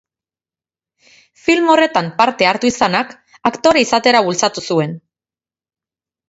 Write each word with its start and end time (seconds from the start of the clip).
Film 1.41 1.67
horretan 1.73 2.09
parte 2.21 2.47
hartu 2.53 2.69
izanak, 2.71 3.13
aktore 3.51 3.85
izatera 3.87 4.23
bultzatu 4.31 4.65
zuen. 4.71 4.99